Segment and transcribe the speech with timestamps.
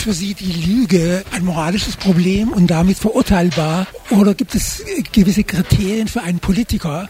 [0.00, 3.86] für Sie die Lüge ein moralisches Problem und damit verurteilbar?
[4.10, 7.08] Oder gibt es gewisse Kriterien für einen Politiker,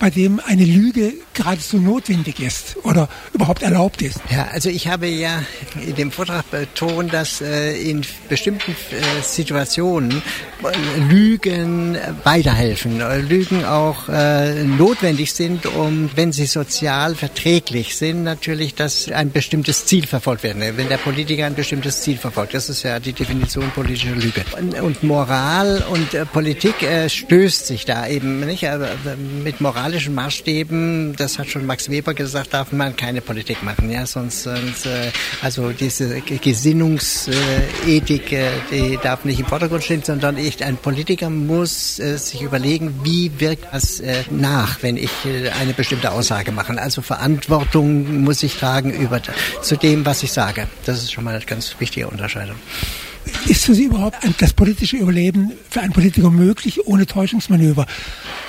[0.00, 4.18] bei dem eine Lüge geradezu notwendig ist oder überhaupt erlaubt ist.
[4.30, 5.42] Ja, also ich habe ja
[5.86, 10.22] in dem Vortrag betont, dass äh, in bestimmten äh, Situationen
[10.64, 19.10] äh, Lügen weiterhelfen, Lügen auch notwendig sind, um, wenn sie sozial verträglich sind, natürlich, dass
[19.10, 20.58] ein bestimmtes Ziel verfolgt wird.
[20.58, 24.44] Wenn der Politiker ein bestimmtes Ziel verfolgt, das ist ja die Definition politischer Lüge.
[24.82, 26.74] Und, Moral und Politik
[27.08, 28.66] stößt sich da eben nicht.
[29.44, 33.90] mit Moral moralischen Maßstäben, das hat schon Max Weber gesagt, darf man keine Politik machen.
[33.90, 40.36] Ja, sonst, sonst äh, also diese Gesinnungsethik, äh, die darf nicht im Vordergrund stehen, sondern
[40.36, 45.10] ich, ein Politiker muss äh, sich überlegen, wie wirkt das nach, wenn ich
[45.60, 46.80] eine bestimmte Aussage mache.
[46.80, 49.20] Also Verantwortung muss ich tragen über
[49.62, 50.66] zu dem, was ich sage.
[50.84, 52.56] Das ist schon mal eine ganz wichtige Unterscheidung.
[53.46, 57.86] Ist für Sie überhaupt das politische Überleben für einen Politiker möglich ohne Täuschungsmanöver?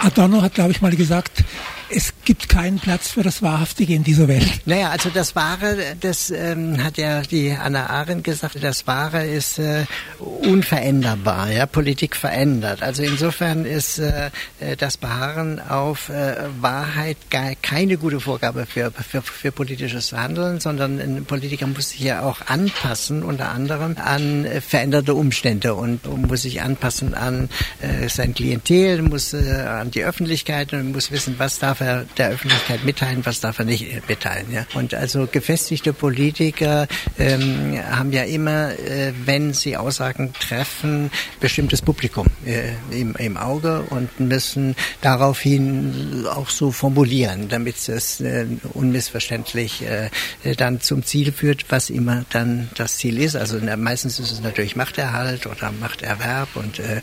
[0.00, 1.44] Adorno hat, glaube ich, mal gesagt,
[1.90, 4.60] es gibt keinen Platz für das Wahrhaftige in dieser Welt.
[4.64, 9.58] Naja, also das Wahre, das ähm, hat ja die Anna Arendt gesagt, das Wahre ist
[9.58, 9.86] äh,
[10.18, 12.82] unveränderbar, ja, Politik verändert.
[12.82, 14.30] Also insofern ist äh,
[14.78, 17.16] das Beharren auf äh, Wahrheit
[17.62, 22.38] keine gute Vorgabe für, für, für politisches Handeln, sondern ein Politiker muss sich ja auch
[22.46, 27.48] anpassen, unter anderem an veränderte Umstände und, und muss sich anpassen an
[27.80, 32.04] äh, sein Klientel, muss äh, an die Öffentlichkeit und muss wissen, was darf darf er
[32.16, 34.52] der Öffentlichkeit mitteilen, was darf er nicht mitteilen.
[34.52, 34.66] Ja?
[34.74, 36.86] Und also gefestigte Politiker
[37.18, 43.82] ähm, haben ja immer, äh, wenn sie Aussagen treffen, bestimmtes Publikum äh, im, im Auge
[43.90, 50.10] und müssen daraufhin auch so formulieren, damit es äh, unmissverständlich äh,
[50.56, 53.36] dann zum Ziel führt, was immer dann das Ziel ist.
[53.36, 57.00] Also na, meistens ist es natürlich Machterhalt oder Machterwerb und äh,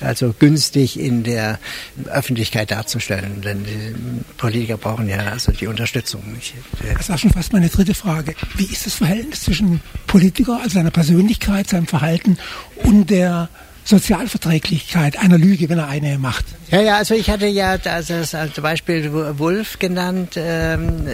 [0.00, 1.58] also günstig in der
[2.06, 3.40] Öffentlichkeit darzustellen.
[3.42, 6.22] Denn Politiker brauchen ja also die Unterstützung.
[6.38, 6.54] Ich,
[6.84, 8.34] äh das war schon fast meine dritte Frage.
[8.56, 12.38] Wie ist das Verhältnis zwischen Politiker, also seiner Persönlichkeit, seinem Verhalten
[12.84, 13.48] und der
[13.90, 16.44] Sozialverträglichkeit einer Lüge, wenn er eine macht.
[16.70, 21.08] Ja, ja, also ich hatte ja das als Beispiel Wolf genannt, ähm,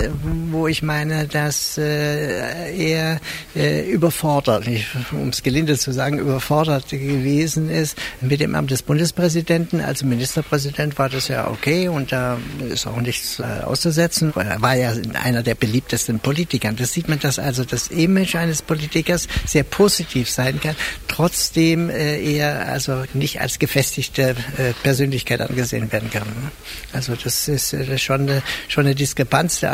[0.51, 3.19] wo ich meine, dass äh, er
[3.55, 4.69] äh, überfordert,
[5.13, 9.81] um es gelinde zu sagen, überfordert gewesen ist mit dem Amt des Bundespräsidenten.
[9.81, 12.37] Als Ministerpräsident war das ja okay und da
[12.69, 14.35] ist auch nichts äh, auszusetzen.
[14.37, 16.71] Er war ja einer der beliebtesten Politiker.
[16.73, 20.77] Das sieht man, dass also das Image eines Politikers sehr positiv sein kann,
[21.09, 26.27] trotzdem äh, er also nicht als gefestigte äh, Persönlichkeit angesehen werden kann.
[26.27, 26.51] Ne?
[26.93, 29.65] Also das ist äh, schon, eine, schon eine Diskrepanz,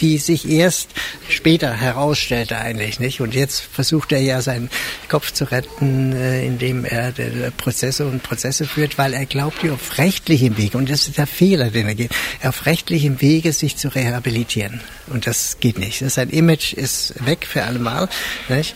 [0.00, 0.90] die sich erst
[1.28, 3.00] später herausstellte eigentlich.
[3.00, 3.20] nicht.
[3.20, 4.70] Und jetzt versucht er ja seinen
[5.08, 7.12] Kopf zu retten, äh, indem er
[7.56, 11.70] Prozesse und Prozesse führt, weil er glaubt, auf rechtlichem Wege, und das ist der Fehler,
[11.70, 14.80] den er geht, auf rechtlichem Wege sich zu rehabilitieren.
[15.08, 15.98] Und das geht nicht.
[15.98, 18.08] Sein Image ist weg für allemal.
[18.48, 18.74] Nicht?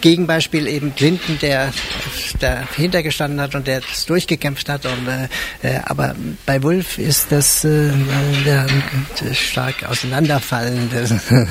[0.00, 1.72] Gegenbeispiel eben Clinton, der
[2.40, 4.86] dahinter gestanden hat und der das durchgekämpft hat.
[4.86, 5.28] Und, äh,
[5.62, 7.90] äh aber bei Wolf ist das äh,
[8.44, 8.66] der
[9.32, 11.20] stark auseinanderfallende